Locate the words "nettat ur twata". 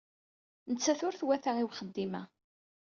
0.71-1.51